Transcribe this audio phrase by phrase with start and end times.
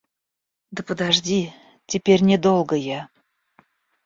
[0.71, 1.53] Да подожди,
[1.85, 3.07] теперь не долго я...